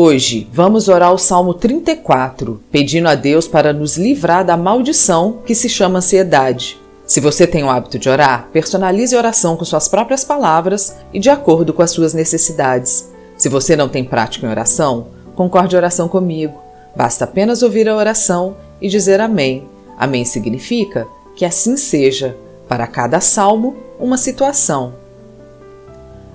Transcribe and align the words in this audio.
Hoje 0.00 0.46
vamos 0.52 0.86
orar 0.86 1.12
o 1.12 1.18
Salmo 1.18 1.52
34, 1.52 2.62
pedindo 2.70 3.08
a 3.08 3.16
Deus 3.16 3.48
para 3.48 3.72
nos 3.72 3.96
livrar 3.96 4.44
da 4.44 4.56
maldição 4.56 5.40
que 5.44 5.56
se 5.56 5.68
chama 5.68 5.98
ansiedade. 5.98 6.80
Se 7.04 7.18
você 7.18 7.48
tem 7.48 7.64
o 7.64 7.68
hábito 7.68 7.98
de 7.98 8.08
orar, 8.08 8.48
personalize 8.52 9.16
a 9.16 9.18
oração 9.18 9.56
com 9.56 9.64
suas 9.64 9.88
próprias 9.88 10.22
palavras 10.22 10.94
e 11.12 11.18
de 11.18 11.28
acordo 11.28 11.72
com 11.72 11.82
as 11.82 11.90
suas 11.90 12.14
necessidades. 12.14 13.10
Se 13.36 13.48
você 13.48 13.74
não 13.74 13.88
tem 13.88 14.04
prática 14.04 14.46
em 14.46 14.50
oração, 14.50 15.08
concorde 15.34 15.74
a 15.74 15.80
oração 15.80 16.06
comigo. 16.06 16.62
Basta 16.94 17.24
apenas 17.24 17.64
ouvir 17.64 17.88
a 17.88 17.96
oração 17.96 18.56
e 18.80 18.88
dizer 18.88 19.20
Amém. 19.20 19.66
Amém 19.98 20.24
significa 20.24 21.08
que 21.34 21.44
assim 21.44 21.76
seja, 21.76 22.36
para 22.68 22.86
cada 22.86 23.20
salmo, 23.20 23.76
uma 23.98 24.16
situação. 24.16 24.94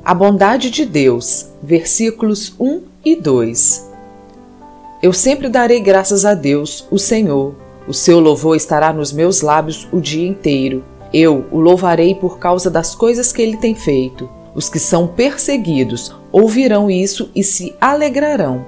A 0.03 0.13
bondade 0.13 0.69
de 0.69 0.85
Deus, 0.85 1.45
versículos 1.63 2.53
1 2.59 2.91
e 3.03 3.15
2. 3.15 3.91
Eu 5.01 5.11
sempre 5.11 5.49
darei 5.49 5.79
graças 5.79 6.25
a 6.25 6.33
Deus, 6.33 6.87
o 6.89 6.97
Senhor. 6.97 7.53
O 7.87 7.93
seu 7.93 8.19
louvor 8.19 8.55
estará 8.55 8.93
nos 8.93 9.11
meus 9.11 9.41
lábios 9.41 9.87
o 9.91 9.99
dia 9.99 10.27
inteiro. 10.27 10.83
Eu 11.13 11.45
o 11.51 11.59
louvarei 11.59 12.15
por 12.15 12.39
causa 12.39 12.69
das 12.69 12.95
coisas 12.95 13.31
que 13.31 13.41
ele 13.41 13.57
tem 13.57 13.75
feito. 13.75 14.29
Os 14.55 14.69
que 14.69 14.79
são 14.79 15.07
perseguidos 15.07 16.15
ouvirão 16.31 16.89
isso 16.89 17.29
e 17.35 17.43
se 17.43 17.75
alegrarão. 17.81 18.65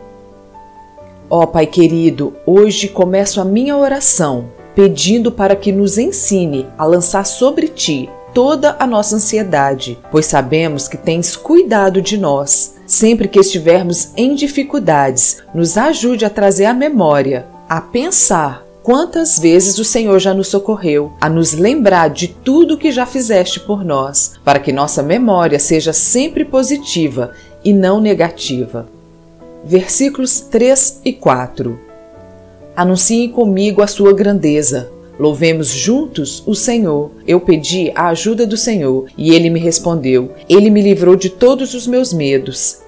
Ó 1.30 1.44
oh, 1.44 1.47
Pai 1.47 1.66
querido, 1.66 2.36
hoje 2.45 2.88
começo 2.88 3.39
a 3.39 3.45
minha 3.45 3.78
oração 3.78 4.50
pedindo 4.75 5.31
para 5.31 5.56
que 5.56 5.72
nos 5.72 5.97
ensine 5.97 6.67
a 6.78 6.86
lançar 6.86 7.25
sobre 7.25 7.69
ti 7.69 8.09
toda 8.36 8.75
a 8.78 8.86
nossa 8.86 9.16
ansiedade, 9.16 9.97
pois 10.11 10.25
sabemos 10.25 10.89
que 10.89 10.97
tens 10.97 11.38
cuidado 11.38 12.02
de 12.02 12.17
nós. 12.17 12.75
Sempre 12.86 13.30
que 13.30 13.39
estivermos 13.39 14.09
em 14.16 14.36
dificuldades, 14.36 15.41
nos 15.55 15.78
ajude 15.78 16.25
a 16.25 16.30
trazer 16.30 16.66
a 16.66 16.73
memória, 16.73 17.47
a 17.67 17.80
pensar 17.80 18.63
quantas 18.83 19.39
vezes 19.39 19.80
o 19.80 19.86
Senhor 19.86 20.19
já 20.19 20.33
nos 20.33 20.50
socorreu, 20.50 21.13
a 21.19 21.30
nos 21.30 21.53
lembrar 21.53 22.09
de 22.09 22.28
tudo 22.28 22.78
que 22.78 22.91
já 22.91 23.06
fizeste 23.06 23.61
por 23.61 23.86
nós, 23.86 24.33
para 24.44 24.59
que 24.59 24.73
nossa 24.73 25.02
memória 25.02 25.58
seja 25.58 25.94
sempre 25.94 26.44
positiva 26.44 27.31
e 27.63 27.72
não 27.73 28.02
negativa. 28.02 28.86
Versículos 29.63 30.41
3 30.41 31.02
e 31.06 31.13
4 31.13 31.80
Anunciem 32.75 33.30
comigo 33.30 33.81
a 33.81 33.88
sua 33.88 34.13
grandeza 34.13 34.91
Louvemos 35.17 35.69
juntos 35.69 36.44
o 36.45 36.53
Senhor. 36.53 37.11
Eu 37.25 37.39
pedi 37.39 37.91
a 37.95 38.09
ajuda 38.09 38.45
do 38.45 38.58
Senhor 38.58 39.05
e 39.17 39.33
ele 39.33 39.49
me 39.49 39.59
respondeu. 39.59 40.31
Ele 40.49 40.69
me 40.69 40.81
livrou 40.81 41.16
de 41.16 41.30
todos 41.30 41.73
os 41.73 41.88
meus 41.88 42.11
medos. 42.11 42.80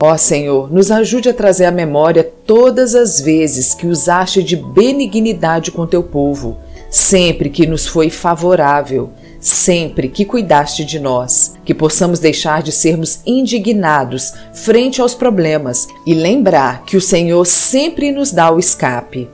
Ó 0.00 0.16
Senhor, 0.16 0.72
nos 0.72 0.90
ajude 0.90 1.28
a 1.28 1.34
trazer 1.34 1.64
à 1.64 1.70
memória 1.70 2.28
todas 2.44 2.94
as 2.94 3.20
vezes 3.20 3.72
que 3.72 3.86
usaste 3.86 4.42
de 4.42 4.56
benignidade 4.56 5.70
com 5.70 5.86
teu 5.86 6.02
povo, 6.02 6.58
sempre 6.90 7.48
que 7.48 7.68
nos 7.68 7.86
foi 7.86 8.10
favorável, 8.10 9.10
sempre 9.40 10.08
que 10.08 10.24
cuidaste 10.24 10.84
de 10.84 10.98
nós, 10.98 11.54
que 11.64 11.72
possamos 11.72 12.18
deixar 12.18 12.64
de 12.64 12.72
sermos 12.72 13.20
indignados 13.24 14.32
frente 14.52 15.00
aos 15.00 15.14
problemas 15.14 15.86
e 16.04 16.14
lembrar 16.14 16.84
que 16.84 16.96
o 16.96 17.00
Senhor 17.00 17.44
sempre 17.46 18.10
nos 18.10 18.32
dá 18.32 18.50
o 18.50 18.58
escape 18.58 19.28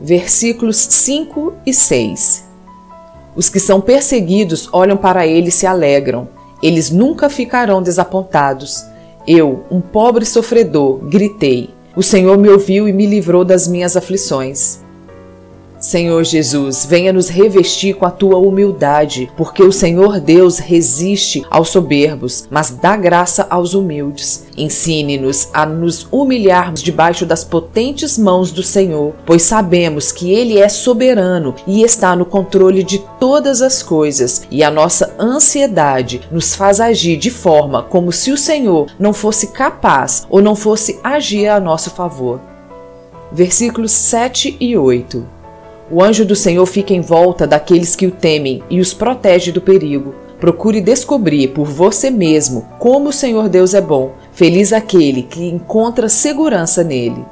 versículos 0.00 0.76
5 0.76 1.54
e 1.66 1.72
6. 1.72 2.44
Os 3.34 3.48
que 3.48 3.58
são 3.58 3.80
perseguidos 3.80 4.68
olham 4.72 4.96
para 4.96 5.26
ele 5.26 5.48
e 5.48 5.52
se 5.52 5.66
alegram. 5.66 6.28
Eles 6.62 6.90
nunca 6.90 7.28
ficarão 7.28 7.82
desapontados. 7.82 8.84
Eu, 9.26 9.64
um 9.70 9.80
pobre 9.80 10.24
sofredor, 10.24 10.98
gritei. 10.98 11.70
O 11.96 12.02
Senhor 12.02 12.36
me 12.38 12.48
ouviu 12.48 12.88
e 12.88 12.92
me 12.92 13.06
livrou 13.06 13.44
das 13.44 13.66
minhas 13.66 13.96
aflições. 13.96 14.80
Senhor 15.82 16.22
Jesus, 16.22 16.86
venha 16.86 17.12
nos 17.12 17.28
revestir 17.28 17.94
com 17.94 18.06
a 18.06 18.10
tua 18.10 18.38
humildade, 18.38 19.28
porque 19.36 19.64
o 19.64 19.72
Senhor 19.72 20.20
Deus 20.20 20.58
resiste 20.58 21.44
aos 21.50 21.70
soberbos, 21.70 22.46
mas 22.48 22.70
dá 22.70 22.96
graça 22.96 23.48
aos 23.50 23.74
humildes. 23.74 24.46
Ensine-nos 24.56 25.48
a 25.52 25.66
nos 25.66 26.06
humilharmos 26.12 26.80
debaixo 26.84 27.26
das 27.26 27.42
potentes 27.42 28.16
mãos 28.16 28.52
do 28.52 28.62
Senhor, 28.62 29.12
pois 29.26 29.42
sabemos 29.42 30.12
que 30.12 30.32
Ele 30.32 30.56
é 30.56 30.68
soberano 30.68 31.56
e 31.66 31.82
está 31.82 32.14
no 32.14 32.24
controle 32.24 32.84
de 32.84 33.00
todas 33.18 33.60
as 33.60 33.82
coisas, 33.82 34.46
e 34.52 34.62
a 34.62 34.70
nossa 34.70 35.12
ansiedade 35.18 36.20
nos 36.30 36.54
faz 36.54 36.80
agir 36.80 37.16
de 37.16 37.30
forma 37.30 37.82
como 37.82 38.12
se 38.12 38.30
o 38.30 38.38
Senhor 38.38 38.86
não 39.00 39.12
fosse 39.12 39.48
capaz 39.48 40.28
ou 40.30 40.40
não 40.40 40.54
fosse 40.54 41.00
agir 41.02 41.48
a 41.48 41.58
nosso 41.58 41.90
favor. 41.90 42.40
Versículos 43.32 43.90
7 43.90 44.56
e 44.60 44.76
8 44.76 45.41
o 45.92 46.02
anjo 46.02 46.24
do 46.24 46.34
Senhor 46.34 46.64
fica 46.64 46.94
em 46.94 47.02
volta 47.02 47.46
daqueles 47.46 47.94
que 47.94 48.06
o 48.06 48.10
temem 48.10 48.62
e 48.70 48.80
os 48.80 48.94
protege 48.94 49.52
do 49.52 49.60
perigo. 49.60 50.14
Procure 50.40 50.80
descobrir 50.80 51.48
por 51.48 51.66
você 51.66 52.10
mesmo 52.10 52.66
como 52.78 53.10
o 53.10 53.12
Senhor 53.12 53.46
Deus 53.46 53.74
é 53.74 53.80
bom. 53.80 54.12
Feliz 54.32 54.72
aquele 54.72 55.22
que 55.22 55.46
encontra 55.46 56.08
segurança 56.08 56.82
nele. 56.82 57.22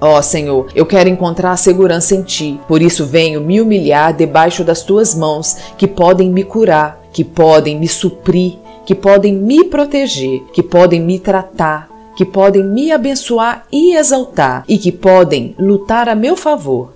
Ó 0.00 0.16
oh, 0.16 0.22
Senhor, 0.22 0.68
eu 0.76 0.86
quero 0.86 1.08
encontrar 1.08 1.56
segurança 1.56 2.14
em 2.14 2.22
Ti, 2.22 2.60
por 2.68 2.80
isso 2.80 3.04
venho 3.04 3.40
me 3.40 3.60
humilhar 3.60 4.14
debaixo 4.14 4.62
das 4.62 4.82
Tuas 4.82 5.14
mãos, 5.14 5.56
que 5.76 5.88
podem 5.88 6.30
me 6.30 6.44
curar, 6.44 7.00
que 7.12 7.24
podem 7.24 7.78
me 7.78 7.88
suprir, 7.88 8.58
que 8.84 8.94
podem 8.94 9.32
me 9.32 9.64
proteger, 9.64 10.42
que 10.52 10.62
podem 10.62 11.00
me 11.00 11.18
tratar, 11.18 11.88
que 12.14 12.24
podem 12.24 12.62
me 12.62 12.92
abençoar 12.92 13.66
e 13.72 13.96
exaltar, 13.96 14.64
e 14.68 14.78
que 14.78 14.92
podem 14.92 15.56
lutar 15.58 16.08
a 16.08 16.14
meu 16.14 16.36
favor 16.36 16.95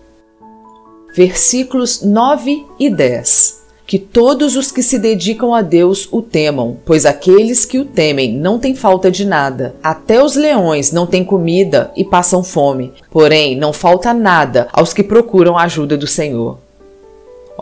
versículos 1.15 2.03
9 2.03 2.65
e 2.79 2.91
10. 2.91 3.61
Que 3.87 3.99
todos 3.99 4.55
os 4.55 4.71
que 4.71 4.85
se 4.85 4.99
dedicam 4.99 5.53
a 5.53 5.63
Deus 5.63 6.09
o 6.13 6.23
temam, 6.23 6.77
pois 6.85 7.05
aqueles 7.05 7.65
que 7.65 7.79
o 7.79 7.85
temem 7.85 8.33
não 8.33 8.59
têm 8.59 8.75
falta 8.75 9.11
de 9.11 9.25
nada. 9.25 9.75
Até 9.83 10.23
os 10.23 10.37
leões 10.37 10.93
não 10.93 11.07
têm 11.07 11.25
comida 11.25 11.91
e 11.97 12.05
passam 12.05 12.45
fome, 12.45 12.93
porém 13.11 13.57
não 13.57 13.73
falta 13.73 14.15
nada 14.15 14.69
aos 14.73 14.93
que 14.93 15.03
procuram 15.03 15.59
a 15.59 15.65
ajuda 15.65 15.97
do 15.97 16.07
Senhor. 16.07 16.59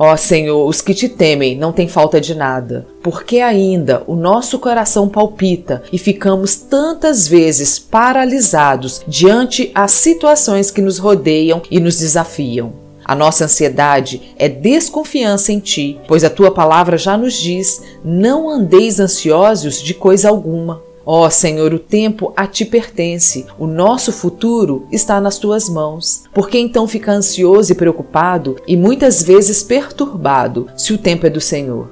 Ó 0.00 0.16
Senhor, 0.16 0.64
os 0.64 0.80
que 0.80 0.94
te 0.94 1.08
temem 1.08 1.56
não 1.56 1.72
têm 1.72 1.88
falta 1.88 2.20
de 2.20 2.32
nada, 2.32 2.86
porque 3.02 3.40
ainda 3.40 4.04
o 4.06 4.14
nosso 4.14 4.56
coração 4.60 5.08
palpita 5.08 5.82
e 5.92 5.98
ficamos 5.98 6.54
tantas 6.54 7.26
vezes 7.26 7.80
paralisados 7.80 9.02
diante 9.08 9.72
as 9.74 9.90
situações 9.90 10.70
que 10.70 10.80
nos 10.80 10.98
rodeiam 10.98 11.62
e 11.68 11.80
nos 11.80 11.98
desafiam. 11.98 12.87
A 13.08 13.14
nossa 13.14 13.46
ansiedade 13.46 14.34
é 14.36 14.50
desconfiança 14.50 15.50
em 15.50 15.58
ti, 15.58 15.98
pois 16.06 16.24
a 16.24 16.28
tua 16.28 16.50
palavra 16.50 16.98
já 16.98 17.16
nos 17.16 17.32
diz: 17.32 17.82
não 18.04 18.50
andeis 18.50 19.00
ansiosos 19.00 19.80
de 19.80 19.94
coisa 19.94 20.28
alguma. 20.28 20.82
Ó 21.06 21.24
oh, 21.24 21.30
Senhor, 21.30 21.72
o 21.72 21.78
tempo 21.78 22.34
a 22.36 22.46
ti 22.46 22.66
pertence, 22.66 23.46
o 23.58 23.66
nosso 23.66 24.12
futuro 24.12 24.86
está 24.92 25.22
nas 25.22 25.38
tuas 25.38 25.66
mãos. 25.70 26.24
Por 26.34 26.50
que 26.50 26.58
então 26.58 26.86
ficar 26.86 27.12
ansioso 27.12 27.72
e 27.72 27.74
preocupado 27.74 28.56
e 28.68 28.76
muitas 28.76 29.22
vezes 29.22 29.62
perturbado 29.62 30.68
se 30.76 30.92
o 30.92 30.98
tempo 30.98 31.26
é 31.26 31.30
do 31.30 31.40
Senhor? 31.40 31.90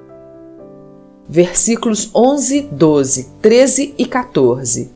Versículos 1.27 2.11
11, 2.15 2.69
12, 2.71 3.29
13 3.41 3.95
e 3.97 4.05
14. 4.05 4.96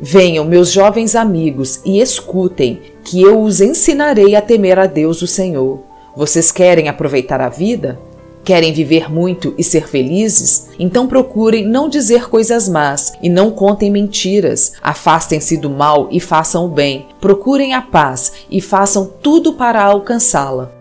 Venham, 0.00 0.44
meus 0.44 0.70
jovens 0.70 1.16
amigos, 1.16 1.80
e 1.84 2.00
escutem, 2.00 2.80
que 3.02 3.20
eu 3.20 3.40
os 3.40 3.60
ensinarei 3.60 4.36
a 4.36 4.40
temer 4.40 4.78
a 4.78 4.86
Deus 4.86 5.22
o 5.22 5.26
Senhor. 5.26 5.80
Vocês 6.16 6.52
querem 6.52 6.88
aproveitar 6.88 7.40
a 7.40 7.48
vida? 7.48 7.98
Querem 8.44 8.72
viver 8.72 9.10
muito 9.10 9.54
e 9.58 9.64
ser 9.64 9.88
felizes? 9.88 10.68
Então 10.78 11.06
procurem 11.06 11.66
não 11.66 11.88
dizer 11.88 12.28
coisas 12.28 12.68
más 12.68 13.12
e 13.20 13.28
não 13.28 13.50
contem 13.50 13.90
mentiras. 13.90 14.74
Afastem-se 14.80 15.56
do 15.56 15.68
mal 15.68 16.08
e 16.12 16.20
façam 16.20 16.64
o 16.64 16.68
bem. 16.68 17.06
Procurem 17.20 17.74
a 17.74 17.82
paz 17.82 18.32
e 18.50 18.60
façam 18.60 19.04
tudo 19.20 19.54
para 19.54 19.82
alcançá-la. 19.82 20.77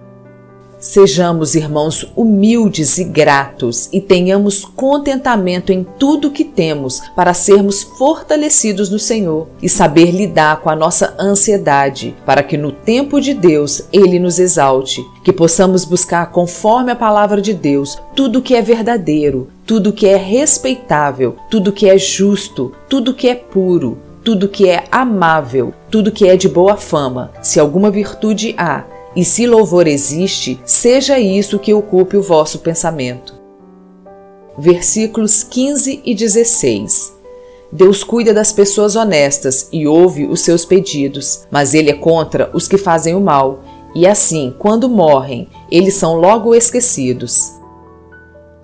Sejamos 0.79 1.55
irmãos 1.55 2.05
humildes 2.15 2.99
e 2.99 3.03
gratos 3.03 3.89
e 3.91 3.99
tenhamos 3.99 4.63
contentamento 4.63 5.73
em 5.73 5.83
tudo 5.83 6.29
que 6.29 6.43
temos 6.43 7.01
para 7.15 7.33
sermos 7.33 7.81
fortalecidos 7.81 8.87
no 8.91 8.99
Senhor 8.99 9.47
e 9.59 9.67
saber 9.67 10.11
lidar 10.11 10.61
com 10.61 10.69
a 10.69 10.75
nossa 10.75 11.15
ansiedade, 11.19 12.15
para 12.27 12.43
que 12.43 12.57
no 12.57 12.71
tempo 12.71 13.19
de 13.19 13.33
Deus 13.33 13.87
Ele 13.91 14.19
nos 14.19 14.37
exalte, 14.37 15.03
que 15.23 15.33
possamos 15.33 15.83
buscar 15.83 16.31
conforme 16.31 16.91
a 16.91 16.95
palavra 16.95 17.41
de 17.41 17.55
Deus 17.55 17.97
tudo 18.15 18.41
que 18.41 18.55
é 18.55 18.61
verdadeiro, 18.61 19.47
tudo 19.65 19.91
que 19.91 20.05
é 20.05 20.15
respeitável, 20.15 21.35
tudo 21.49 21.71
que 21.71 21.89
é 21.89 21.97
justo, 21.97 22.71
tudo 22.87 23.15
que 23.15 23.27
é 23.27 23.33
puro, 23.33 23.97
tudo 24.23 24.47
que 24.47 24.69
é 24.69 24.83
amável, 24.91 25.73
tudo 25.89 26.11
que 26.11 26.27
é 26.27 26.37
de 26.37 26.47
boa 26.47 26.77
fama, 26.77 27.31
se 27.41 27.59
alguma 27.59 27.89
virtude 27.89 28.53
há 28.57 28.83
e 29.17 29.25
se 29.25 29.47
louvor 29.47 29.87
existe, 29.87 30.61
seja 30.63 31.17
isso 31.17 31.57
que 31.57 31.73
ocupe 31.73 32.15
o 32.15 32.21
vosso 32.21 32.59
pensamento. 32.59 33.33
Versículos 34.55 35.41
15 35.41 36.03
e 36.05 36.13
16. 36.13 37.17
Deus 37.71 38.03
cuida 38.03 38.31
das 38.31 38.51
pessoas 38.51 38.95
honestas 38.95 39.69
e 39.73 39.87
ouve 39.87 40.27
os 40.27 40.41
seus 40.41 40.63
pedidos, 40.63 41.47
mas 41.49 41.73
ele 41.73 41.89
é 41.89 41.95
contra 41.95 42.51
os 42.53 42.67
que 42.67 42.77
fazem 42.77 43.15
o 43.15 43.19
mal, 43.19 43.63
e 43.95 44.05
assim, 44.05 44.53
quando 44.59 44.87
morrem, 44.87 45.47
eles 45.71 45.95
são 45.95 46.13
logo 46.19 46.53
esquecidos. 46.53 47.53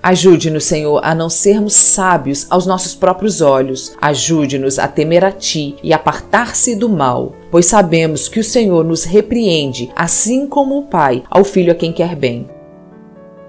Ajude-nos, 0.03 0.65
Senhor, 0.65 0.99
a 1.01 1.15
não 1.15 1.29
sermos 1.29 1.73
sábios 1.73 2.45
aos 2.49 2.65
nossos 2.65 2.93
próprios 2.93 3.39
olhos. 3.39 3.93
Ajude-nos 4.01 4.77
a 4.77 4.85
temer 4.85 5.23
a 5.23 5.31
Ti 5.31 5.77
e 5.81 5.93
apartar-se 5.93 6.75
do 6.75 6.89
mal, 6.89 7.33
pois 7.49 7.67
sabemos 7.67 8.27
que 8.27 8.37
o 8.37 8.43
Senhor 8.43 8.83
nos 8.83 9.05
repreende, 9.05 9.89
assim 9.95 10.45
como 10.45 10.77
o 10.77 10.87
Pai 10.87 11.23
ao 11.31 11.45
filho 11.45 11.71
a 11.71 11.75
quem 11.75 11.93
quer 11.93 12.17
bem. 12.17 12.49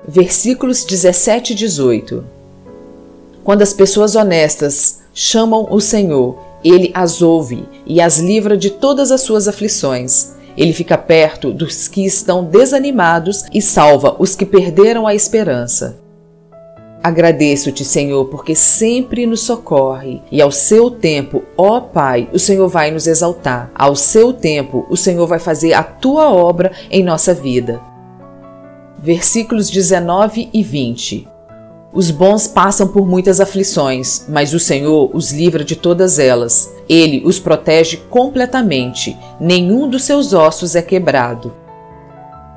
Versículos 0.07 0.85
17 0.85 1.55
e 1.55 1.57
18 1.57 2.25
Quando 3.43 3.63
as 3.63 3.73
pessoas 3.73 4.15
honestas 4.15 5.01
chamam 5.13 5.67
o 5.69 5.81
Senhor, 5.81 6.39
ele 6.63 6.93
as 6.95 7.21
ouve 7.21 7.65
e 7.85 8.01
as 8.01 8.21
livra 8.21 8.57
de 8.57 8.71
todas 8.71 9.11
as 9.11 9.23
suas 9.23 9.49
aflições. 9.49 10.35
Ele 10.57 10.73
fica 10.73 10.97
perto 10.97 11.53
dos 11.53 11.89
que 11.89 12.07
estão 12.07 12.45
desanimados 12.45 13.43
e 13.53 13.61
salva 13.61 14.15
os 14.21 14.37
que 14.37 14.47
perderam 14.47 15.05
a 15.05 15.17
esperança. 15.17 16.04
Agradeço-te, 17.05 17.85
Senhor, 17.85 18.25
porque 18.31 18.55
sempre 18.55 19.27
nos 19.27 19.43
socorre, 19.43 20.23
e 20.33 20.41
ao 20.41 20.51
seu 20.51 20.91
tempo, 20.91 21.43
ó 21.55 21.79
Pai, 21.79 22.31
o 22.33 22.39
Senhor 22.39 22.67
vai 22.67 22.91
nos 22.91 23.07
exaltar. 23.07 23.71
Ao 23.75 23.95
seu 23.95 24.33
tempo, 24.33 24.87
o 24.89 24.97
Senhor 24.97 25.27
vai 25.27 25.39
fazer 25.39 25.75
a 25.75 25.83
tua 25.83 26.33
obra 26.33 26.73
em 26.91 27.05
nossa 27.05 27.35
vida. 27.35 27.79
Versículos 28.99 29.69
19 29.69 30.49
e 30.51 30.63
20. 30.63 31.29
Os 31.93 32.11
bons 32.11 32.47
passam 32.47 32.89
por 32.89 33.07
muitas 33.07 33.39
aflições, 33.39 34.25
mas 34.27 34.55
o 34.55 34.59
Senhor 34.59 35.11
os 35.15 35.31
livra 35.31 35.63
de 35.63 35.77
todas 35.77 36.19
elas. 36.19 36.73
Ele 36.89 37.23
os 37.27 37.39
protege 37.39 37.99
completamente, 38.09 39.15
nenhum 39.39 39.91
dos 39.91 40.05
seus 40.05 40.33
ossos 40.33 40.75
é 40.75 40.81
quebrado. 40.81 41.64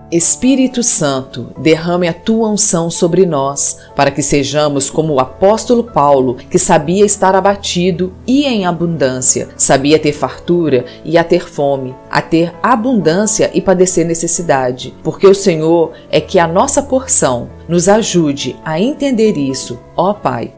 Espírito 0.09 0.81
Santo, 0.83 1.47
derrame 1.57 2.07
a 2.07 2.13
tua 2.13 2.47
unção 2.49 2.89
sobre 2.89 3.25
nós, 3.25 3.77
para 3.93 4.09
que 4.09 4.21
sejamos 4.21 4.89
como 4.89 5.13
o 5.13 5.19
apóstolo 5.19 5.83
Paulo, 5.83 6.35
que 6.35 6.57
sabia 6.57 7.05
estar 7.05 7.35
abatido 7.35 8.13
e 8.25 8.45
em 8.45 8.65
abundância, 8.65 9.49
sabia 9.57 9.99
ter 9.99 10.13
fartura 10.13 10.85
e 11.03 11.17
a 11.17 11.25
ter 11.25 11.45
fome, 11.45 11.93
a 12.09 12.21
ter 12.21 12.53
abundância 12.63 13.51
e 13.53 13.59
padecer 13.59 14.05
necessidade, 14.05 14.95
porque 15.03 15.27
o 15.27 15.35
Senhor 15.35 15.91
é 16.09 16.21
que 16.21 16.39
a 16.39 16.47
nossa 16.47 16.81
porção 16.81 17.49
nos 17.67 17.89
ajude 17.89 18.55
a 18.63 18.79
entender 18.79 19.37
isso, 19.37 19.77
ó 19.93 20.13
Pai. 20.13 20.53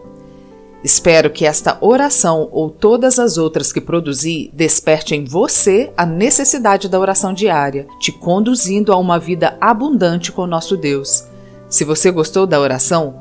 Espero 0.84 1.30
que 1.30 1.46
esta 1.46 1.78
oração 1.80 2.50
ou 2.52 2.70
todas 2.70 3.18
as 3.18 3.38
outras 3.38 3.72
que 3.72 3.80
produzi 3.80 4.52
desperte 4.54 5.16
em 5.16 5.24
você 5.24 5.94
a 5.96 6.06
necessidade 6.06 6.90
da 6.90 7.00
oração 7.00 7.34
diária, 7.34 7.88
te 8.02 8.12
conduzindo 8.12 8.92
a 8.92 8.98
uma 8.98 9.18
vida 9.18 9.58
abundante 9.62 10.30
com 10.30 10.46
nosso 10.46 10.76
Deus. 10.76 11.24
Se 11.70 11.86
você 11.86 12.12
gostou 12.12 12.46
da 12.46 12.60
oração, 12.60 13.21